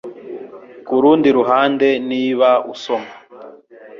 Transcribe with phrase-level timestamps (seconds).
[0.87, 3.11] Kurundi ruhande niba usoma